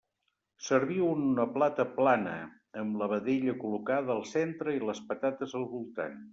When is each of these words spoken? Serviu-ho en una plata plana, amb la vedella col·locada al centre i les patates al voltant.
Serviu-ho 0.67 1.09
en 1.17 1.27
una 1.33 1.45
plata 1.57 1.85
plana, 1.99 2.33
amb 2.85 2.99
la 3.03 3.11
vedella 3.13 3.57
col·locada 3.61 4.15
al 4.17 4.27
centre 4.33 4.77
i 4.81 4.85
les 4.89 5.07
patates 5.13 5.59
al 5.61 5.73
voltant. 5.79 6.23